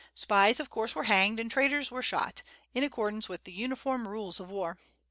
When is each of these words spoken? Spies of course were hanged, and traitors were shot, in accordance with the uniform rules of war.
Spies 0.15 0.59
of 0.59 0.71
course 0.71 0.95
were 0.95 1.03
hanged, 1.03 1.39
and 1.39 1.51
traitors 1.51 1.91
were 1.91 2.01
shot, 2.01 2.41
in 2.73 2.83
accordance 2.83 3.29
with 3.29 3.43
the 3.43 3.51
uniform 3.53 4.07
rules 4.07 4.39
of 4.39 4.49
war. 4.49 4.79